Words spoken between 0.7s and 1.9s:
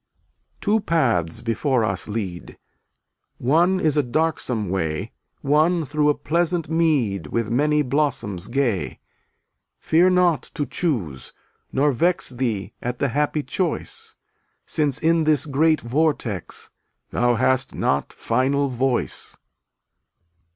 paths before